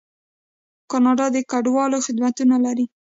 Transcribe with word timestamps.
کاناډا 0.91 1.27
د 1.35 1.37
کډوالو 1.51 2.03
خدمتونه 2.05 2.55
لري. 2.65 2.85